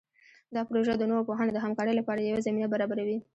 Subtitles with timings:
[0.55, 3.17] دا پروژه د نوو پوهانو د همکارۍ لپاره یوه زمینه برابروي.